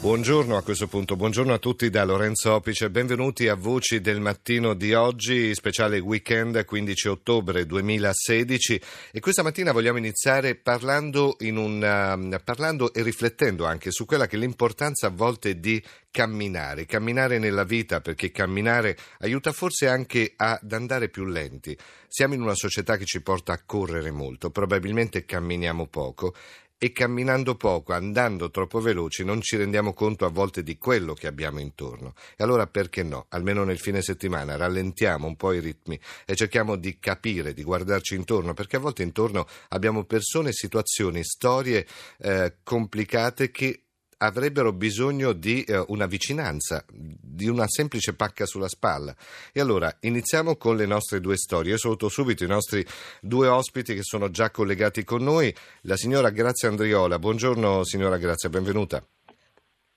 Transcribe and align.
Buongiorno 0.00 0.56
a 0.56 0.62
questo 0.62 0.86
punto, 0.86 1.14
buongiorno 1.14 1.52
a 1.52 1.58
tutti 1.58 1.90
da 1.90 2.04
Lorenzo 2.04 2.54
Opice, 2.54 2.88
benvenuti 2.88 3.48
a 3.48 3.54
Voci 3.54 4.00
del 4.00 4.18
mattino 4.18 4.72
di 4.72 4.94
oggi, 4.94 5.54
speciale 5.54 5.98
weekend 5.98 6.64
15 6.64 7.08
ottobre 7.08 7.66
2016 7.66 8.80
e 9.12 9.20
questa 9.20 9.42
mattina 9.42 9.72
vogliamo 9.72 9.98
iniziare 9.98 10.54
parlando, 10.54 11.36
una, 11.40 12.14
um, 12.14 12.40
parlando 12.42 12.94
e 12.94 13.02
riflettendo 13.02 13.66
anche 13.66 13.90
su 13.90 14.06
quella 14.06 14.26
che 14.26 14.36
è 14.36 14.38
l'importanza 14.38 15.08
a 15.08 15.10
volte 15.10 15.60
di 15.60 15.84
camminare, 16.10 16.86
camminare 16.86 17.38
nella 17.38 17.64
vita 17.64 18.00
perché 18.00 18.30
camminare 18.30 18.96
aiuta 19.18 19.52
forse 19.52 19.86
anche 19.86 20.32
ad 20.34 20.72
andare 20.72 21.10
più 21.10 21.26
lenti. 21.26 21.76
Siamo 22.08 22.32
in 22.32 22.40
una 22.40 22.54
società 22.54 22.96
che 22.96 23.04
ci 23.04 23.20
porta 23.20 23.52
a 23.52 23.60
correre 23.66 24.10
molto, 24.10 24.48
probabilmente 24.48 25.26
camminiamo 25.26 25.88
poco 25.88 26.34
e 26.82 26.92
camminando 26.92 27.56
poco, 27.56 27.92
andando 27.92 28.50
troppo 28.50 28.80
veloci, 28.80 29.22
non 29.22 29.42
ci 29.42 29.58
rendiamo 29.58 29.92
conto 29.92 30.24
a 30.24 30.30
volte 30.30 30.62
di 30.62 30.78
quello 30.78 31.12
che 31.12 31.26
abbiamo 31.26 31.60
intorno. 31.60 32.14
E 32.34 32.42
allora 32.42 32.66
perché 32.66 33.02
no? 33.02 33.26
Almeno 33.28 33.64
nel 33.64 33.78
fine 33.78 34.00
settimana 34.00 34.56
rallentiamo 34.56 35.26
un 35.26 35.36
po' 35.36 35.52
i 35.52 35.60
ritmi 35.60 36.00
e 36.24 36.34
cerchiamo 36.34 36.76
di 36.76 36.98
capire, 36.98 37.52
di 37.52 37.64
guardarci 37.64 38.14
intorno, 38.14 38.54
perché 38.54 38.76
a 38.76 38.78
volte 38.78 39.02
intorno 39.02 39.46
abbiamo 39.68 40.04
persone, 40.04 40.52
situazioni, 40.52 41.22
storie 41.22 41.86
eh, 42.16 42.54
complicate 42.62 43.50
che 43.50 43.82
avrebbero 44.22 44.72
bisogno 44.72 45.32
di 45.32 45.62
eh, 45.62 45.82
una 45.88 46.06
vicinanza, 46.06 46.84
di 46.88 47.48
una 47.48 47.66
semplice 47.66 48.14
pacca 48.14 48.46
sulla 48.46 48.68
spalla. 48.68 49.14
E 49.52 49.60
allora 49.60 49.94
iniziamo 50.00 50.56
con 50.56 50.76
le 50.76 50.86
nostre 50.86 51.20
due 51.20 51.36
storie. 51.36 51.72
Io 51.72 51.78
saluto 51.78 52.08
subito 52.08 52.44
i 52.44 52.48
nostri 52.48 52.84
due 53.20 53.48
ospiti 53.48 53.94
che 53.94 54.02
sono 54.02 54.30
già 54.30 54.50
collegati 54.50 55.04
con 55.04 55.22
noi. 55.22 55.54
La 55.82 55.96
signora 55.96 56.30
Grazia 56.30 56.68
Andriola. 56.68 57.18
Buongiorno 57.18 57.84
signora 57.84 58.18
Grazia, 58.18 58.48
benvenuta. 58.48 59.02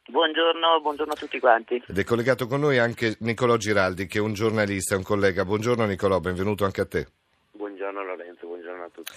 Buongiorno, 0.05 0.81
buongiorno, 0.81 1.13
a 1.13 1.15
tutti 1.15 1.39
quanti. 1.39 1.81
Ed 1.87 1.97
è 1.97 2.03
collegato 2.03 2.45
con 2.45 2.59
noi 2.59 2.77
anche 2.77 3.15
Nicolò 3.19 3.57
Giraldi, 3.57 4.05
che 4.05 4.19
è 4.19 4.21
un 4.21 4.33
giornalista, 4.33 4.95
un 4.95 5.03
collega. 5.03 5.43
Buongiorno 5.45 5.85
Nicolò, 5.85 6.19
benvenuto 6.19 6.65
anche 6.65 6.81
a 6.81 6.85
te. 6.85 7.07
Buongiorno 7.51 8.03
Lorenzo, 8.03 8.47
buongiorno 8.47 8.83
a 8.83 8.89
tutti. 8.89 9.11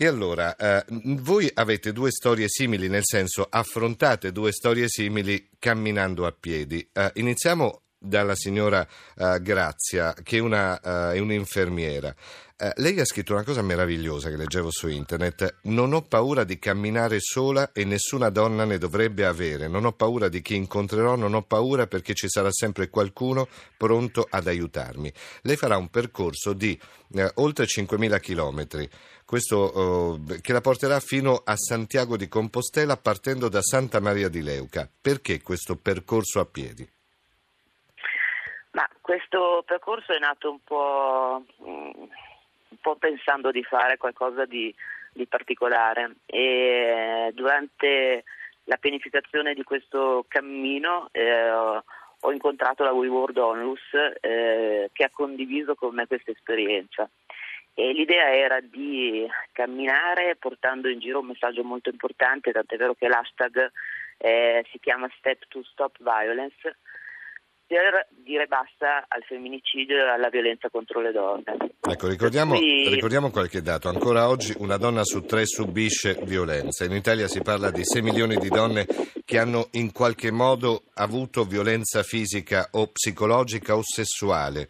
E 0.00 0.06
allora, 0.06 0.54
eh, 0.54 0.84
voi 0.86 1.50
avete 1.52 1.92
due 1.92 2.12
storie 2.12 2.48
simili, 2.48 2.86
nel 2.86 3.02
senso 3.02 3.44
affrontate 3.50 4.30
due 4.30 4.52
storie 4.52 4.88
simili 4.88 5.50
camminando 5.58 6.24
a 6.24 6.30
piedi. 6.30 6.88
Eh, 6.92 7.10
iniziamo 7.14 7.82
dalla 7.98 8.34
signora 8.34 8.86
uh, 9.16 9.40
Grazia, 9.40 10.14
che 10.22 10.38
è, 10.38 10.40
una, 10.40 10.80
uh, 10.82 11.14
è 11.14 11.18
un'infermiera. 11.18 12.14
Uh, 12.60 12.70
lei 12.76 12.98
ha 13.00 13.04
scritto 13.04 13.32
una 13.32 13.44
cosa 13.44 13.62
meravigliosa 13.62 14.30
che 14.30 14.36
leggevo 14.36 14.70
su 14.70 14.88
internet. 14.88 15.56
Non 15.62 15.92
ho 15.92 16.02
paura 16.02 16.44
di 16.44 16.58
camminare 16.58 17.18
sola 17.20 17.72
e 17.72 17.84
nessuna 17.84 18.30
donna 18.30 18.64
ne 18.64 18.78
dovrebbe 18.78 19.26
avere. 19.26 19.68
Non 19.68 19.84
ho 19.84 19.92
paura 19.92 20.28
di 20.28 20.40
chi 20.40 20.54
incontrerò, 20.54 21.16
non 21.16 21.34
ho 21.34 21.42
paura 21.42 21.86
perché 21.86 22.14
ci 22.14 22.28
sarà 22.28 22.50
sempre 22.52 22.88
qualcuno 22.88 23.48
pronto 23.76 24.26
ad 24.28 24.46
aiutarmi. 24.46 25.12
Lei 25.42 25.56
farà 25.56 25.76
un 25.76 25.88
percorso 25.88 26.52
di 26.52 26.78
oltre 27.34 27.64
5.000 27.64 28.20
chilometri. 28.20 28.88
Questo, 29.24 30.22
che 30.40 30.54
la 30.54 30.62
porterà 30.62 31.00
fino 31.00 31.42
a 31.44 31.54
Santiago 31.54 32.16
di 32.16 32.28
Compostela 32.28 32.96
partendo 32.96 33.50
da 33.50 33.60
Santa 33.60 34.00
Maria 34.00 34.30
di 34.30 34.40
Leuca. 34.40 34.90
Perché 35.00 35.42
questo 35.42 35.76
percorso 35.76 36.40
a 36.40 36.46
piedi? 36.46 36.88
Ma 38.72 38.88
questo 39.00 39.62
percorso 39.66 40.12
è 40.12 40.18
nato 40.18 40.50
un 40.50 40.62
po', 40.62 41.44
mm, 41.62 41.90
un 41.98 42.76
po 42.80 42.96
pensando 42.96 43.50
di 43.50 43.62
fare 43.64 43.96
qualcosa 43.96 44.44
di, 44.44 44.74
di 45.12 45.26
particolare 45.26 46.16
e 46.26 47.30
durante 47.34 48.24
la 48.64 48.76
pianificazione 48.76 49.54
di 49.54 49.62
questo 49.62 50.26
cammino 50.28 51.08
eh, 51.12 51.50
ho 52.20 52.32
incontrato 52.32 52.84
la 52.84 52.92
We 52.92 53.06
World 53.08 53.38
Onlus 53.38 53.80
eh, 54.20 54.90
che 54.92 55.04
ha 55.04 55.10
condiviso 55.10 55.74
con 55.74 55.94
me 55.94 56.06
questa 56.06 56.30
esperienza. 56.30 57.08
E 57.74 57.92
l'idea 57.92 58.32
era 58.32 58.60
di 58.60 59.24
camminare 59.52 60.34
portando 60.34 60.88
in 60.88 60.98
giro 60.98 61.20
un 61.20 61.26
messaggio 61.26 61.62
molto 61.62 61.90
importante, 61.90 62.50
tant'è 62.50 62.76
vero 62.76 62.94
che 62.94 63.06
l'hashtag 63.06 63.70
eh, 64.16 64.66
si 64.72 64.80
chiama 64.80 65.08
Step 65.16 65.44
to 65.46 65.62
Stop 65.62 65.96
Violence, 66.00 66.78
per 67.68 68.08
dire 68.24 68.46
basta 68.46 69.04
al 69.08 69.22
femminicidio 69.24 69.98
e 69.98 70.08
alla 70.08 70.30
violenza 70.30 70.70
contro 70.70 71.02
le 71.02 71.12
donne. 71.12 71.44
Ecco, 71.80 72.08
ricordiamo, 72.08 72.56
cui... 72.56 72.88
ricordiamo, 72.88 73.30
qualche 73.30 73.60
dato. 73.60 73.90
Ancora 73.90 74.28
oggi 74.28 74.54
una 74.56 74.78
donna 74.78 75.04
su 75.04 75.26
tre 75.26 75.44
subisce 75.44 76.18
violenza. 76.22 76.86
In 76.86 76.92
Italia 76.92 77.28
si 77.28 77.42
parla 77.42 77.70
di 77.70 77.84
6 77.84 78.00
milioni 78.00 78.36
di 78.36 78.48
donne 78.48 78.86
che 79.22 79.38
hanno 79.38 79.68
in 79.72 79.92
qualche 79.92 80.30
modo 80.30 80.84
avuto 80.94 81.44
violenza 81.44 82.02
fisica 82.02 82.68
o 82.72 82.86
psicologica 82.86 83.76
o 83.76 83.82
sessuale. 83.82 84.68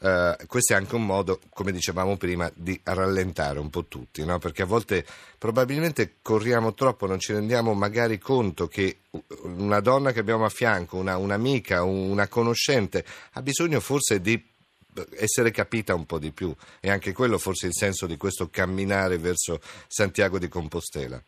Uh, 0.00 0.46
questo 0.46 0.72
è 0.72 0.76
anche 0.76 0.94
un 0.94 1.04
modo, 1.04 1.40
come 1.50 1.72
dicevamo 1.72 2.16
prima, 2.16 2.50
di 2.54 2.80
rallentare 2.84 3.58
un 3.58 3.68
po' 3.68 3.84
tutti, 3.84 4.24
no? 4.24 4.38
perché 4.38 4.62
a 4.62 4.66
volte 4.66 5.04
probabilmente 5.38 6.16
corriamo 6.22 6.72
troppo, 6.72 7.06
non 7.06 7.18
ci 7.18 7.34
rendiamo 7.34 7.74
magari 7.74 8.18
conto 8.18 8.66
che 8.66 9.00
una 9.42 9.80
donna 9.80 10.12
che 10.12 10.20
abbiamo 10.20 10.46
a 10.46 10.48
fianco, 10.48 10.96
una, 10.96 11.18
un'amica, 11.18 11.82
una 11.82 12.28
conoscente, 12.28 13.04
ha 13.32 13.42
bisogno 13.42 13.78
forse 13.80 14.22
di 14.22 14.42
essere 15.18 15.50
capita 15.50 15.94
un 15.94 16.06
po' 16.06 16.18
di 16.18 16.32
più 16.32 16.54
e 16.80 16.90
anche 16.90 17.12
quello 17.12 17.38
forse 17.38 17.66
il 17.66 17.74
senso 17.74 18.06
di 18.06 18.16
questo 18.16 18.48
camminare 18.50 19.18
verso 19.18 19.60
Santiago 19.86 20.38
di 20.38 20.48
Compostela. 20.48 21.22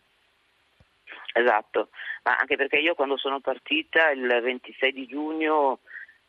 Esatto, 1.35 1.89
ma 2.25 2.37
anche 2.37 2.57
perché 2.57 2.77
io 2.79 2.95
quando 2.95 3.17
sono 3.17 3.41
partita 3.41 4.11
il 4.11 4.27
26 4.43 4.93
di 4.93 5.07
giugno 5.07 5.81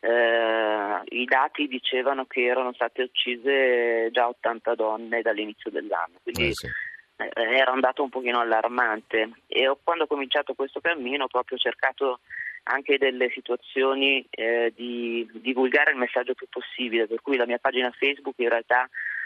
eh, 0.04 1.00
i 1.16 1.24
dati 1.24 1.66
dicevano 1.66 2.26
che 2.26 2.44
erano 2.44 2.74
state 2.74 3.02
uccise 3.04 4.10
già 4.12 4.28
80 4.28 4.74
donne 4.74 5.22
dall'inizio 5.22 5.70
dell'anno, 5.70 6.18
quindi 6.22 6.48
eh 6.48 6.52
sì. 6.52 6.66
eh, 7.16 7.30
era 7.34 7.72
un 7.72 7.80
dato 7.80 8.02
un 8.02 8.10
pochino 8.10 8.40
allarmante 8.40 9.30
e 9.46 9.66
ho, 9.66 9.78
quando 9.82 10.04
ho 10.04 10.06
cominciato 10.06 10.52
questo 10.52 10.80
cammino 10.80 11.24
ho 11.24 11.28
proprio 11.28 11.56
cercato 11.56 12.20
anche 12.64 12.98
delle 12.98 13.30
situazioni 13.30 14.26
eh, 14.28 14.72
di 14.76 15.26
divulgare 15.34 15.92
il 15.92 15.98
messaggio 15.98 16.34
più 16.34 16.48
possibile, 16.50 17.06
per 17.06 17.22
cui 17.22 17.38
la 17.38 17.46
mia 17.46 17.58
pagina 17.58 17.90
Facebook 17.90 18.38
in 18.38 18.50
realtà 18.50 18.82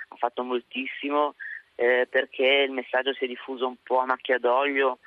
ha 0.09 0.16
fatto 0.16 0.45
moltissimo 0.45 1.34
eh, 1.75 2.06
perché 2.09 2.65
il 2.66 2.72
messaggio 2.72 3.12
si 3.15 3.25
è 3.25 3.28
diffuso 3.28 3.66
un 3.66 3.77
po' 3.83 3.99
a 3.99 4.06
macchia 4.06 4.39
d'olio 4.39 4.99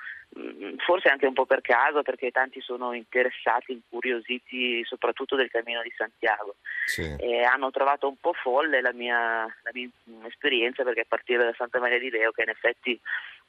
forse 0.77 1.09
anche 1.09 1.25
un 1.25 1.33
po' 1.33 1.45
per 1.45 1.61
caso, 1.61 2.03
perché 2.03 2.31
tanti 2.31 2.61
sono 2.61 2.93
interessati, 2.93 3.73
incuriositi 3.73 4.83
soprattutto 4.85 5.35
del 5.35 5.51
Cammino 5.51 5.81
di 5.81 5.93
Santiago. 5.95 6.55
Sì. 6.85 7.15
E 7.19 7.43
hanno 7.43 7.69
trovato 7.71 8.07
un 8.07 8.15
po' 8.19 8.33
folle 8.33 8.81
la 8.81 8.93
mia, 8.93 9.43
la 9.43 9.71
mia 9.73 9.89
esperienza, 10.27 10.83
perché 10.83 11.01
a 11.01 11.05
partire 11.07 11.43
da 11.43 11.53
Santa 11.57 11.79
Maria 11.79 11.99
di 11.99 12.09
Leo, 12.09 12.31
che 12.31 12.43
in 12.43 12.49
effetti 12.49 12.99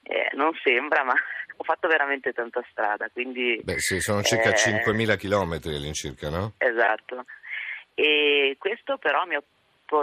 eh, 0.03 0.31
non 0.35 0.53
sembra, 0.63 1.05
ma 1.05 1.15
ho 1.57 1.65
fatto 1.65 1.89
veramente 1.89 2.33
tanta 2.33 2.65
strada. 2.71 3.09
Quindi, 3.13 3.61
Beh, 3.63 3.79
sì, 3.79 4.01
sono 4.01 4.23
circa 4.23 4.51
eh, 4.51 4.55
5.000 4.55 5.17
chilometri 5.17 5.75
all'incirca, 5.75 6.29
no? 6.31 6.55
Esatto. 6.59 7.25
E 7.95 8.57
questo 8.59 8.99
però 8.99 9.25
mi 9.27 9.37
ha 9.37 9.43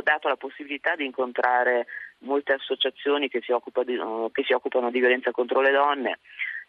dato 0.03 0.27
la 0.27 0.35
possibilità 0.35 0.95
di 0.95 1.05
incontrare 1.05 1.87
molte 2.19 2.53
associazioni 2.53 3.29
che 3.29 3.41
si, 3.41 3.53
di, 3.85 3.97
che 4.31 4.43
si 4.43 4.53
occupano 4.53 4.91
di 4.91 4.99
violenza 4.99 5.31
contro 5.31 5.61
le 5.61 5.71
donne, 5.71 6.19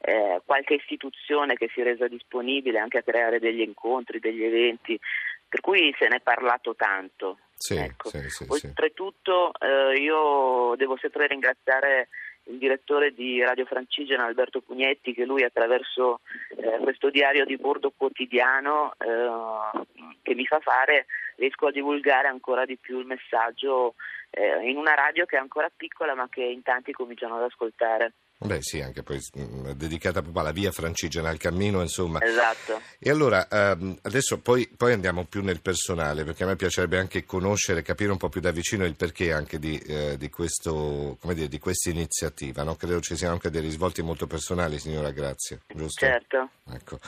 eh, 0.01 0.41
qualche 0.45 0.75
istituzione 0.75 1.55
che 1.55 1.71
si 1.73 1.81
è 1.81 1.85
resa 1.85 2.09
disponibile 2.09 2.79
anche 2.79 2.99
a 2.99 3.03
creare 3.03 3.39
degli 3.39 3.61
incontri, 3.61 4.19
degli 4.19 4.43
eventi, 4.43 4.99
per 5.49 5.61
cui 5.61 5.95
se 5.99 6.09
ne 6.09 6.17
è 6.17 6.21
parlato 6.21 6.75
tanto. 6.75 7.39
Sì, 7.55 7.77
ecco. 7.77 8.09
sì, 8.09 8.29
sì, 8.31 8.47
Oltretutto 8.49 9.53
eh, 9.61 10.01
io 10.01 10.75
devo 10.77 10.97
sempre 10.97 11.27
ringraziare 11.27 12.09
il 12.45 12.57
direttore 12.57 13.13
di 13.13 13.43
Radio 13.43 13.67
Francigena 13.67 14.25
Alberto 14.25 14.63
Pugnetti 14.63 15.13
che 15.13 15.27
lui 15.27 15.45
attraverso 15.45 16.21
eh, 16.57 16.79
questo 16.83 17.11
diario 17.11 17.45
di 17.45 17.57
bordo 17.57 17.93
quotidiano 17.95 18.95
eh, 18.99 19.85
che 20.23 20.35
mi 20.35 20.47
fa 20.47 20.59
fare 20.61 21.07
riesco 21.37 21.67
a 21.67 21.71
divulgare 21.71 22.29
ancora 22.29 22.65
di 22.65 22.79
più 22.79 22.99
il 22.99 23.07
messaggio 23.07 23.95
eh, 24.31 24.69
in 24.69 24.77
una 24.77 24.95
radio 24.95 25.27
che 25.27 25.37
è 25.37 25.41
ancora 25.41 25.71
piccola 25.75 26.15
ma 26.15 26.29
che 26.31 26.43
in 26.43 26.63
tanti 26.63 26.93
cominciano 26.93 27.37
ad 27.37 27.43
ascoltare. 27.43 28.13
Beh 28.43 28.63
sì, 28.63 28.81
anche 28.81 29.03
poi 29.03 29.21
mh, 29.35 29.73
dedicata 29.73 30.23
proprio 30.23 30.41
alla 30.41 30.51
via 30.51 30.73
francigena, 30.73 31.29
al 31.29 31.37
cammino, 31.37 31.83
insomma. 31.83 32.23
Esatto. 32.23 32.81
E 32.99 33.11
allora, 33.11 33.47
ehm, 33.47 33.99
adesso 34.01 34.39
poi, 34.39 34.67
poi 34.75 34.95
andiamo 34.95 35.27
più 35.27 35.43
nel 35.43 35.61
personale, 35.61 36.25
perché 36.25 36.45
a 36.45 36.47
me 36.47 36.57
piacerebbe 36.57 36.99
anche 36.99 37.27
conoscere, 37.27 37.83
capire 37.83 38.13
un 38.13 38.17
po' 38.17 38.31
più 38.31 38.41
da 38.41 38.51
vicino 38.51 38.87
il 38.87 38.95
perché 38.95 39.35
anche 39.35 39.59
di, 39.59 39.77
eh, 39.81 40.17
di, 40.17 40.31
questo, 40.31 41.19
come 41.21 41.35
dire, 41.35 41.49
di 41.49 41.59
questa 41.59 41.91
iniziativa. 41.91 42.63
No? 42.63 42.77
Credo 42.77 43.01
ci 43.01 43.15
siano 43.15 43.35
anche 43.35 43.51
dei 43.51 43.61
risvolti 43.61 44.01
molto 44.01 44.27
personali, 44.27 44.79
signora 44.79 45.11
Grazia, 45.11 45.59
giusto? 45.69 46.07
Certo. 46.07 46.49
Ecco. 46.73 46.99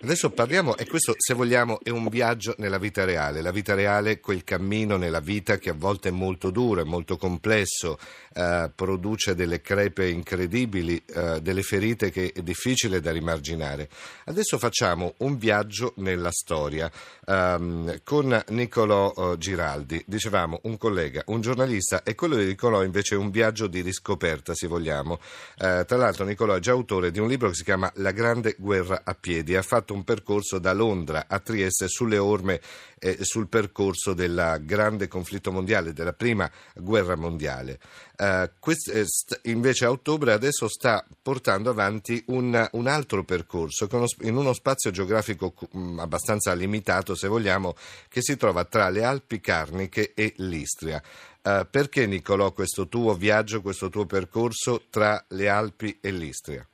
Adesso 0.00 0.30
parliamo, 0.30 0.74
e 0.74 0.86
questo 0.86 1.12
se 1.18 1.34
vogliamo 1.34 1.80
è 1.82 1.90
un 1.90 2.08
viaggio 2.08 2.54
nella 2.58 2.78
vita 2.78 3.04
reale, 3.04 3.42
la 3.42 3.50
vita 3.50 3.74
reale, 3.74 4.20
quel 4.20 4.42
cammino 4.42 4.96
nella 4.96 5.20
vita 5.20 5.58
che 5.58 5.68
a 5.68 5.74
volte 5.76 6.08
è 6.08 6.12
molto 6.12 6.50
duro, 6.50 6.80
è 6.80 6.84
molto 6.84 7.18
complesso, 7.18 7.98
eh, 8.32 8.70
produce 8.74 9.34
delle 9.34 9.60
crepe 9.60 10.08
incredibili 10.08 10.76
eh, 10.80 11.40
delle 11.40 11.62
ferite 11.62 12.10
che 12.10 12.32
è 12.34 12.42
difficile 12.42 13.00
da 13.00 13.12
rimarginare. 13.12 13.88
Adesso 14.26 14.58
facciamo 14.58 15.14
un 15.18 15.36
viaggio 15.36 15.92
nella 15.96 16.30
storia 16.30 16.90
ehm, 17.26 18.00
con 18.04 18.42
Niccolò 18.48 19.12
eh, 19.16 19.38
Giraldi. 19.38 20.02
Dicevamo 20.06 20.60
un 20.64 20.76
collega, 20.76 21.22
un 21.26 21.40
giornalista 21.40 22.02
e 22.02 22.14
quello 22.14 22.36
di 22.36 22.44
Niccolò 22.44 22.82
invece 22.82 23.14
è 23.14 23.18
un 23.18 23.30
viaggio 23.30 23.66
di 23.66 23.80
riscoperta, 23.80 24.54
se 24.54 24.66
vogliamo. 24.66 25.18
Eh, 25.58 25.84
tra 25.86 25.96
l'altro 25.96 26.24
Niccolò 26.24 26.54
è 26.54 26.60
già 26.60 26.72
autore 26.72 27.10
di 27.10 27.18
un 27.18 27.28
libro 27.28 27.48
che 27.48 27.54
si 27.54 27.64
chiama 27.64 27.90
La 27.96 28.12
grande 28.12 28.56
guerra 28.58 29.02
a 29.04 29.14
piedi. 29.14 29.56
Ha 29.56 29.62
fatto 29.62 29.94
un 29.94 30.04
percorso 30.04 30.58
da 30.58 30.72
Londra 30.72 31.26
a 31.28 31.38
Trieste 31.38 31.88
sulle 31.88 32.18
orme 32.18 32.60
eh, 32.98 33.24
sul 33.24 33.48
percorso 33.48 34.14
del 34.14 34.60
grande 34.62 35.08
conflitto 35.08 35.52
mondiale, 35.52 35.92
della 35.92 36.12
prima 36.12 36.50
guerra 36.74 37.16
mondiale. 37.16 37.78
Uh, 38.16 38.50
quest, 38.58 38.88
eh, 38.88 39.04
st- 39.06 39.40
invece 39.44 39.84
a 39.84 39.90
ottobre 39.90 40.32
adesso 40.32 40.66
sta 40.66 41.06
portando 41.22 41.70
avanti 41.70 42.20
un, 42.26 42.68
un 42.72 42.86
altro 42.88 43.22
percorso 43.22 43.86
uno, 43.92 44.06
in 44.22 44.36
uno 44.36 44.52
spazio 44.52 44.90
geografico 44.90 45.54
mh, 45.70 45.78
mm, 45.78 45.98
abbastanza 46.00 46.52
limitato, 46.54 47.14
se 47.14 47.28
vogliamo, 47.28 47.74
che 48.08 48.22
si 48.22 48.36
trova 48.36 48.64
tra 48.64 48.88
le 48.88 49.04
Alpi 49.04 49.40
Carniche 49.40 50.14
e 50.14 50.34
l'Istria. 50.38 51.00
Uh, 51.42 51.66
perché 51.70 52.06
Nicolò 52.06 52.52
questo 52.52 52.88
tuo 52.88 53.14
viaggio, 53.14 53.62
questo 53.62 53.88
tuo 53.88 54.04
percorso 54.04 54.82
tra 54.90 55.24
le 55.28 55.48
Alpi 55.48 55.98
e 56.00 56.10
l'Istria? 56.10 56.66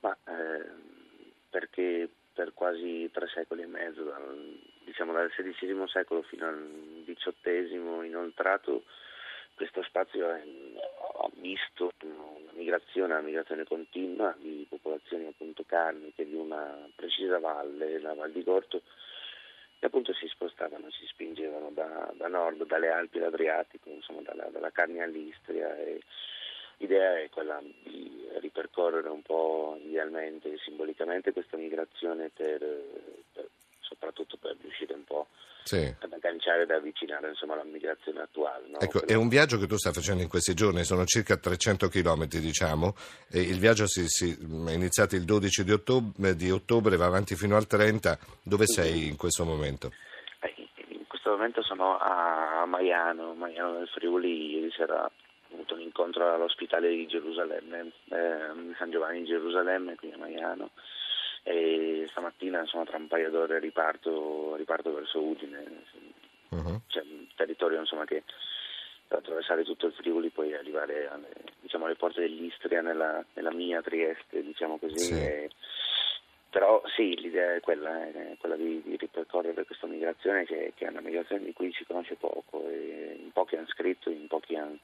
Ma, 0.00 0.16
eh, 0.24 0.66
perché 1.48 2.10
per 2.32 2.52
quasi 2.52 3.08
tre 3.12 3.28
secoli 3.32 3.62
e 3.62 3.66
mezzo, 3.66 4.02
dal, 4.02 4.60
diciamo 4.86 5.12
dal 5.12 5.30
XVI 5.30 5.84
secolo 5.88 6.22
fino 6.22 6.46
al 6.46 7.02
XVIII, 7.04 8.06
inoltrato 8.06 8.84
questo 9.54 9.82
spazio 9.82 10.28
ha 10.28 10.40
visto 11.34 11.90
una 12.02 12.52
migrazione, 12.52 13.12
una 13.14 13.22
migrazione 13.22 13.64
continua 13.64 14.34
di 14.38 14.64
popolazioni 14.68 15.26
appunto 15.26 15.64
carniche 15.66 16.24
di 16.24 16.34
una 16.34 16.88
precisa 16.94 17.40
valle, 17.40 17.98
la 17.98 18.14
Val 18.14 18.30
di 18.30 18.44
Gorto, 18.44 18.82
che 19.78 19.86
appunto 19.86 20.14
si 20.14 20.28
spostavano, 20.28 20.90
si 20.90 21.06
spingevano 21.06 21.70
da, 21.70 22.12
da 22.14 22.28
nord, 22.28 22.64
dalle 22.66 22.90
Alpi 22.90 23.18
all'Adriatico, 23.18 23.90
insomma 23.90 24.20
dalla, 24.20 24.44
dalla 24.50 24.70
Carnia 24.70 25.04
all'Istria. 25.04 25.76
E 25.76 26.00
l'idea 26.76 27.18
è 27.18 27.28
quella 27.30 27.60
di 27.82 28.28
ripercorrere 28.38 29.08
un 29.08 29.22
po' 29.22 29.78
idealmente 29.82 30.52
e 30.52 30.58
simbolicamente 30.58 31.32
questa 31.32 31.56
migrazione 31.56 32.30
per, 32.30 32.58
per, 33.32 33.48
soprattutto 33.86 34.36
per 34.36 34.56
riuscire 34.60 34.94
un 34.94 35.04
po' 35.04 35.28
sì. 35.66 35.94
ad 35.98 36.12
agganciare 36.12 36.62
ed 36.62 36.70
avvicinare 36.70 37.28
insomma, 37.28 37.56
la 37.56 37.64
migrazione 37.64 38.20
attuale. 38.20 38.66
No? 38.68 38.78
Ecco, 38.78 39.06
è 39.06 39.14
un 39.14 39.28
viaggio 39.28 39.58
che 39.58 39.66
tu 39.66 39.76
stai 39.76 39.92
facendo 39.92 40.22
in 40.22 40.28
questi 40.28 40.54
giorni, 40.54 40.84
sono 40.84 41.04
circa 41.04 41.36
300 41.36 41.88
km 41.88 42.26
diciamo, 42.26 42.94
il 43.32 43.58
viaggio 43.58 43.86
si, 43.86 44.06
si, 44.06 44.30
è 44.30 44.72
iniziato 44.72 45.16
il 45.16 45.24
12 45.24 45.64
di 45.64 45.72
ottobre, 45.72 46.36
di 46.36 46.50
ottobre, 46.50 46.96
va 46.96 47.06
avanti 47.06 47.34
fino 47.34 47.56
al 47.56 47.66
30, 47.66 48.18
dove 48.42 48.66
sei 48.66 49.08
in 49.08 49.16
questo 49.16 49.44
momento? 49.44 49.90
In 50.88 51.06
questo 51.08 51.30
momento 51.30 51.62
sono 51.62 51.98
a 51.98 52.64
Maiano, 52.66 53.34
Maiano 53.34 53.78
del 53.78 53.88
Friuli, 53.88 54.56
ieri 54.56 54.70
sera 54.70 55.10
ho 55.48 55.54
avuto 55.54 55.74
un 55.74 55.80
incontro 55.80 56.32
all'ospitale 56.32 56.88
di 56.90 57.06
Gerusalemme, 57.06 57.92
eh, 58.10 58.74
San 58.76 58.90
Giovanni 58.90 59.20
di 59.20 59.26
Gerusalemme, 59.26 59.94
qui 59.94 60.12
a 60.12 60.18
Maiano 60.18 60.70
e 61.48 62.06
stamattina 62.10 62.58
insomma, 62.58 62.84
tra 62.84 62.96
un 62.96 63.06
paio 63.06 63.30
d'ore 63.30 63.60
riparto, 63.60 64.56
riparto 64.56 64.92
verso 64.92 65.22
Udine, 65.22 65.62
uh-huh. 66.48 66.80
c'è 66.88 67.02
un 67.02 67.28
territorio 67.36 67.78
insomma, 67.78 68.04
che 68.04 68.24
per 69.06 69.18
attraversare 69.18 69.62
tutto 69.62 69.86
il 69.86 69.92
Friuli 69.92 70.30
poi 70.30 70.54
arrivare 70.54 71.08
alle, 71.08 71.30
diciamo, 71.60 71.84
alle 71.84 71.94
porte 71.94 72.22
dell'Istria 72.22 72.82
nella, 72.82 73.24
nella, 73.34 73.52
mia 73.52 73.80
Trieste, 73.80 74.42
diciamo 74.42 74.76
così. 74.78 74.98
Sì. 74.98 75.12
E, 75.12 75.50
però 76.50 76.82
sì, 76.96 77.14
l'idea 77.14 77.54
è 77.54 77.60
quella, 77.60 78.08
è 78.08 78.34
quella 78.40 78.56
di, 78.56 78.82
di, 78.82 78.96
ripercorrere 78.96 79.64
questa 79.64 79.86
migrazione 79.86 80.44
che, 80.46 80.72
che, 80.74 80.86
è 80.86 80.90
una 80.90 81.00
migrazione 81.00 81.44
di 81.44 81.52
cui 81.52 81.72
si 81.74 81.84
conosce 81.84 82.16
poco 82.16 82.68
e 82.68 83.20
in 83.22 83.30
pochi 83.30 83.54
hanno 83.54 83.68
scritto, 83.68 84.10
in 84.10 84.26
pochi 84.26 84.56
hanno 84.56 84.78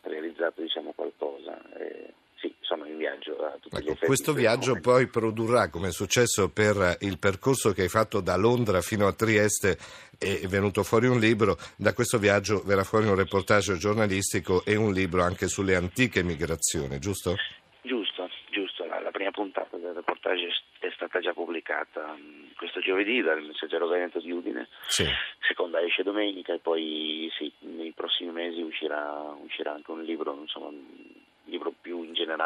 realizzato 0.00 0.62
diciamo, 0.62 0.92
qualcosa. 0.92 1.60
E, 1.74 2.14
sì, 2.36 2.54
sono 2.60 2.86
in 2.86 2.96
viaggio 2.96 3.36
a 3.38 3.56
tutti 3.60 3.76
ecco, 3.76 4.06
Questo 4.06 4.32
viaggio 4.32 4.78
poi 4.80 5.06
produrrà, 5.08 5.68
come 5.68 5.88
è 5.88 5.92
successo 5.92 6.50
per 6.50 6.96
il 7.00 7.18
percorso 7.18 7.72
che 7.72 7.82
hai 7.82 7.88
fatto 7.88 8.20
da 8.20 8.36
Londra 8.36 8.80
fino 8.80 9.06
a 9.06 9.12
Trieste, 9.12 9.76
è 10.18 10.46
venuto 10.46 10.82
fuori 10.82 11.06
un 11.06 11.18
libro, 11.18 11.56
da 11.76 11.92
questo 11.92 12.18
viaggio 12.18 12.62
verrà 12.64 12.84
fuori 12.84 13.06
un 13.06 13.14
reportage 13.14 13.76
giornalistico 13.76 14.64
e 14.64 14.76
un 14.76 14.92
libro 14.92 15.22
anche 15.22 15.48
sulle 15.48 15.74
antiche 15.74 16.22
migrazioni, 16.22 16.98
giusto? 16.98 17.36
Giusto, 17.82 18.28
giusto. 18.50 18.84
La, 18.84 19.00
la 19.00 19.10
prima 19.10 19.30
puntata 19.30 19.76
del 19.76 19.94
reportage 19.94 20.48
è 20.80 20.90
stata 20.94 21.20
già 21.20 21.32
pubblicata 21.32 22.14
um, 22.16 22.52
questo 22.56 22.80
giovedì 22.80 23.20
dal 23.20 23.42
Messaggero 23.42 23.86
Veneto 23.86 24.20
di 24.20 24.30
Udine, 24.30 24.68
sì. 24.88 25.04
seconda 25.40 25.80
esce 25.80 26.02
domenica 26.02 26.52
e 26.54 26.58
poi 26.58 27.30
sì, 27.36 27.52
nei 27.60 27.92
prossimi 27.92 28.32
mesi 28.32 28.60
uscirà, 28.60 29.36
uscirà 29.42 29.72
anche 29.72 29.90
un 29.90 30.02
libro, 30.02 30.36
insomma, 30.40 30.70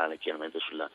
generale 0.00 0.19
chiaramente 0.19 0.58
sulla, 0.61 0.88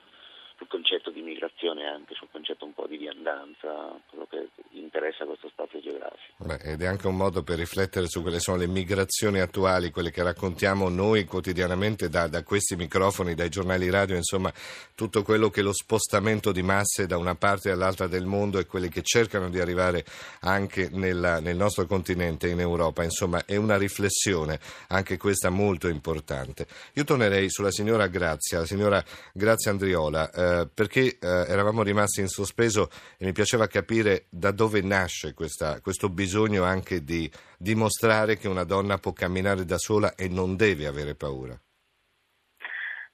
sul 0.57 0.67
concetto 0.67 1.11
di 1.11 1.21
migrazione 1.21 1.83
e 1.83 1.87
anche 1.87 2.15
sul 2.15 2.29
concetto 2.31 2.65
un 2.65 2.73
po' 2.73 2.87
di 2.87 2.97
viandanza, 2.97 3.99
quello 4.09 4.25
che 4.27 4.49
interessa 4.71 5.25
questo 5.25 5.49
spazio 5.49 5.79
geografico. 5.79 6.34
Beh, 6.45 6.59
ed 6.61 6.83
è 6.83 6.85
anche 6.85 7.07
un 7.07 7.15
modo 7.15 7.41
per 7.41 7.57
riflettere 7.57 8.07
su 8.07 8.21
quelle 8.21 8.39
sono 8.39 8.57
le 8.57 8.67
migrazioni 8.67 9.39
attuali, 9.39 9.89
quelle 9.89 10.11
che 10.11 10.21
raccontiamo 10.21 10.89
noi 10.89 11.25
quotidianamente 11.25 12.07
da, 12.07 12.27
da, 12.27 12.43
questi 12.43 12.75
microfoni, 12.75 13.33
dai 13.33 13.49
giornali 13.49 13.89
radio, 13.89 14.15
insomma 14.15 14.53
tutto 14.93 15.23
quello 15.23 15.49
che 15.49 15.61
è 15.61 15.63
lo 15.63 15.73
spostamento 15.73 16.51
di 16.51 16.61
masse 16.61 17.07
da 17.07 17.17
una 17.17 17.33
parte 17.33 17.71
all'altra 17.71 18.05
del 18.05 18.27
mondo 18.27 18.59
e 18.59 18.67
quelli 18.67 18.89
che 18.89 19.01
cercano 19.01 19.49
di 19.49 19.59
arrivare 19.59 20.05
anche 20.41 20.89
nella, 20.91 21.39
nel 21.39 21.55
nostro 21.55 21.87
continente, 21.87 22.47
in 22.47 22.59
Europa. 22.59 23.03
Insomma 23.03 23.43
è 23.45 23.55
una 23.55 23.75
riflessione, 23.75 24.59
anche 24.89 25.17
questa 25.17 25.49
molto 25.49 25.87
importante. 25.87 26.67
Io 26.93 27.05
tornerei 27.05 27.49
sulla 27.49 27.71
signora 27.71 28.05
Grazia, 28.05 28.59
la 28.59 28.67
signora 28.67 29.03
Grazia 29.33 29.71
Andriola, 29.71 30.29
eh, 30.29 30.67
perché 30.71 31.17
eh, 31.19 31.27
eravamo 31.27 31.81
rimasti 31.81 32.19
in 32.19 32.27
sospeso 32.27 32.91
e 33.17 33.25
mi 33.25 33.31
piaceva 33.31 33.65
capire 33.65 34.25
da 34.29 34.51
dove 34.51 34.81
nasce 34.81 35.33
questa, 35.33 35.79
questo 35.81 36.07
bisogno 36.07 36.33
anche 36.63 37.03
di 37.03 37.29
dimostrare 37.57 38.37
che 38.37 38.47
una 38.47 38.63
donna 38.63 38.97
può 38.97 39.13
camminare 39.13 39.65
da 39.65 39.77
sola 39.77 40.15
e 40.15 40.27
non 40.27 40.55
deve 40.55 40.87
avere 40.87 41.15
paura. 41.15 41.57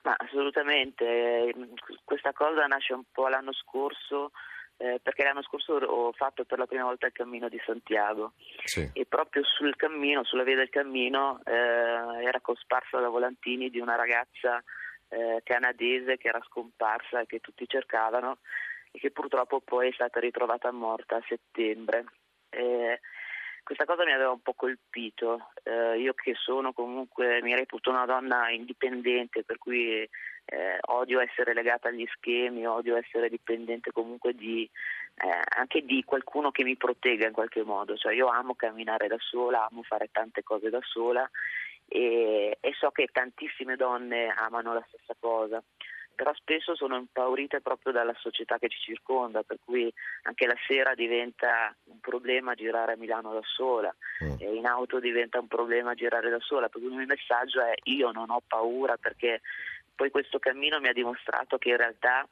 Ma 0.04 0.16
assolutamente, 0.18 1.54
questa 2.04 2.34
cosa 2.34 2.66
nasce 2.66 2.94
un 2.94 3.04
po' 3.12 3.28
l'anno 3.28 3.54
scorso 3.54 4.32
eh, 4.82 5.00
perché 5.02 5.24
l'anno 5.24 5.44
scorso 5.44 5.74
ho 5.74 6.12
fatto 6.14 6.44
per 6.44 6.58
la 6.58 6.66
prima 6.66 6.86
volta 6.86 7.06
il 7.06 7.12
cammino 7.12 7.48
di 7.50 7.62
Santiago 7.64 8.34
sì. 8.64 8.90
e 8.92 9.06
proprio 9.06 9.44
sul 9.44 9.76
cammino, 9.76 10.24
sulla 10.24 10.44
via 10.44 10.56
del 10.56 10.70
cammino, 10.70 11.40
eh, 11.46 11.52
era 11.52 12.40
cosparsa 12.42 13.00
da 13.00 13.10
volantini 13.10 13.70
di 13.70 13.80
una 13.80 13.96
ragazza 13.96 14.64
eh, 15.10 15.42
canadese 15.44 16.18
che 16.18 16.30
era 16.30 16.42
scomparsa 16.48 17.22
e 17.22 17.26
che 17.28 17.40
tutti 17.40 17.68
cercavano 17.68 18.40
e 18.92 18.98
che 18.98 19.12
purtroppo 19.12 19.62
poi 19.62 19.90
è 19.90 19.94
stata 19.94 20.20
ritrovata 20.20 20.72
morta 20.72 21.18
a 21.18 21.24
settembre. 21.28 22.06
Eh, 22.52 23.00
questa 23.64 23.86
cosa 23.86 24.04
mi 24.04 24.12
aveva 24.12 24.32
un 24.32 24.42
po' 24.42 24.54
colpito, 24.54 25.52
eh, 25.64 25.98
io 25.98 26.14
che 26.14 26.34
sono 26.36 26.74
comunque, 26.74 27.42
mi 27.42 27.56
reputo 27.56 27.90
una 27.90 28.06
donna 28.06 28.50
indipendente, 28.50 29.44
per 29.44 29.58
cui 29.58 30.02
eh, 30.46 30.78
odio 30.88 31.20
essere 31.20 31.54
legata 31.54 31.88
agli 31.88 32.06
schemi, 32.16 32.66
odio 32.66 32.98
essere 32.98 33.30
dipendente 33.30 33.92
comunque 33.92 34.34
di, 34.34 34.70
eh, 35.16 35.42
anche 35.58 35.86
di 35.86 36.04
qualcuno 36.04 36.52
che 36.52 36.64
mi 36.64 36.76
protegga 36.76 37.28
in 37.28 37.34
qualche 37.34 37.64
modo, 37.64 37.96
cioè 37.96 38.14
io 38.14 38.28
amo 38.28 38.56
camminare 38.56 39.08
da 39.08 39.18
sola, 39.20 39.68
amo 39.70 39.84
fare 39.84 40.10
tante 40.12 40.44
cose 40.44 40.70
da 40.70 40.82
sola 40.82 41.30
e, 41.88 42.58
e 42.60 42.74
so 42.74 42.90
che 42.92 43.10
tantissime 43.12 43.76
donne 43.76 44.34
amano 44.36 44.74
la 44.74 44.84
stessa 44.88 45.16
cosa 45.20 45.64
però 46.22 46.36
spesso 46.36 46.76
sono 46.76 46.98
impaurite 46.98 47.62
proprio 47.62 47.92
dalla 47.92 48.14
società 48.20 48.60
che 48.60 48.70
ci 48.70 48.78
circonda, 48.80 49.42
per 49.42 49.58
cui 49.66 49.92
anche 50.22 50.46
la 50.46 50.56
sera 50.68 50.94
diventa 50.94 51.76
un 51.86 52.00
problema 52.00 52.54
girare 52.54 52.94
a 52.94 52.96
Milano 52.96 53.34
da 53.34 53.42
sola, 53.42 53.92
mm. 54.24 54.56
in 54.56 54.68
auto 54.68 55.00
diventa 55.00 55.40
un 55.40 55.48
problema 55.48 55.96
girare 55.96 56.30
da 56.30 56.40
sola, 56.40 56.70
per 56.70 56.80
cui 56.80 56.92
il 56.92 56.96
mio 56.98 57.08
messaggio 57.08 57.60
è 57.62 57.74
io 57.86 58.12
non 58.12 58.30
ho 58.30 58.40
paura 58.46 58.98
perché 58.98 59.42
poi 59.96 60.12
questo 60.12 60.38
cammino 60.38 60.80
mi 60.80 60.90
ha 60.90 60.94
dimostrato 60.94 61.58
che 61.58 61.70
in 61.70 61.78
realtà 61.78 62.28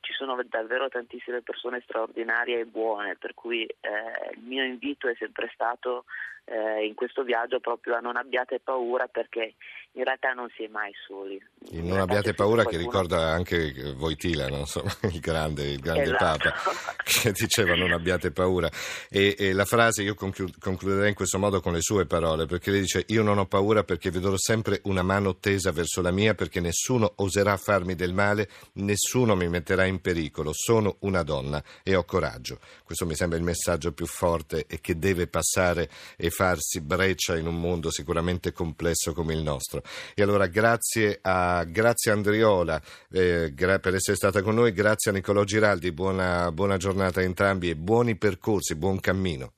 ci 0.00 0.12
sono 0.12 0.38
davvero 0.44 0.90
tantissime 0.90 1.40
persone 1.40 1.80
straordinarie 1.84 2.58
e 2.60 2.66
buone, 2.66 3.16
per 3.16 3.32
cui 3.32 3.64
eh, 3.64 4.34
il 4.34 4.42
mio 4.42 4.62
invito 4.62 5.08
è 5.08 5.14
sempre 5.18 5.50
stato 5.54 6.04
eh, 6.44 6.86
in 6.86 6.94
questo 6.94 7.22
viaggio 7.22 7.60
proprio 7.60 7.94
a 7.94 8.00
non 8.00 8.16
abbiate 8.16 8.60
paura 8.60 9.06
perché 9.06 9.54
in 9.94 10.04
realtà 10.04 10.32
non 10.32 10.48
si 10.56 10.64
è 10.64 10.68
mai 10.68 10.90
soli. 11.06 11.40
In 11.72 11.86
non 11.86 12.00
abbiate 12.00 12.32
paura 12.32 12.62
qualcuno... 12.62 12.78
che 12.78 12.78
ricorda 12.78 13.30
anche 13.30 13.92
Voitila, 13.94 14.48
no? 14.48 14.60
Insomma, 14.60 14.90
il 15.12 15.20
grande, 15.20 15.64
il 15.64 15.80
grande 15.80 16.04
esatto. 16.04 16.48
Papa, 16.48 16.94
che 17.04 17.32
diceva 17.32 17.74
non 17.74 17.92
abbiate 17.92 18.30
paura. 18.30 18.70
E, 19.10 19.36
e 19.38 19.52
la 19.52 19.66
frase 19.66 20.02
io 20.02 20.14
concluderei 20.14 21.10
in 21.10 21.14
questo 21.14 21.38
modo 21.38 21.60
con 21.60 21.74
le 21.74 21.82
sue 21.82 22.06
parole, 22.06 22.46
perché 22.46 22.70
lei 22.70 22.80
dice 22.80 23.04
io 23.08 23.22
non 23.22 23.36
ho 23.36 23.46
paura 23.46 23.84
perché 23.84 24.10
vedrò 24.10 24.34
sempre 24.36 24.80
una 24.84 25.02
mano 25.02 25.36
tesa 25.36 25.72
verso 25.72 26.00
la 26.00 26.10
mia 26.10 26.34
perché 26.34 26.60
nessuno 26.60 27.12
oserà 27.16 27.56
farmi 27.58 27.94
del 27.94 28.14
male, 28.14 28.48
nessuno 28.74 29.36
mi 29.36 29.48
metterà 29.48 29.84
in 29.84 30.00
pericolo, 30.00 30.52
sono 30.54 30.96
una 31.00 31.22
donna 31.22 31.62
e 31.82 31.94
ho 31.94 32.04
coraggio. 32.04 32.60
Questo 32.82 33.04
mi 33.04 33.14
sembra 33.14 33.36
il 33.36 33.44
messaggio 33.44 33.92
più 33.92 34.06
forte 34.06 34.64
e 34.66 34.80
che 34.80 34.98
deve 34.98 35.26
passare 35.26 35.90
e 36.16 36.30
farsi 36.42 36.80
breccia 36.80 37.36
in 37.36 37.46
un 37.46 37.60
mondo 37.60 37.88
sicuramente 37.92 38.50
complesso 38.50 39.12
come 39.12 39.32
il 39.32 39.42
nostro. 39.42 39.80
E 40.12 40.22
allora 40.24 40.48
grazie 40.48 41.20
a 41.22 41.62
grazie 41.62 42.10
Andriola 42.10 42.82
eh, 43.12 43.52
per 43.54 43.94
essere 43.94 44.16
stata 44.16 44.42
con 44.42 44.56
noi, 44.56 44.72
grazie 44.72 45.12
a 45.12 45.14
Nicolò 45.14 45.44
Giraldi, 45.44 45.92
buona, 45.92 46.50
buona 46.50 46.78
giornata 46.78 47.20
a 47.20 47.22
entrambi 47.22 47.70
e 47.70 47.76
buoni 47.76 48.16
percorsi, 48.16 48.74
buon 48.74 48.98
cammino. 48.98 49.52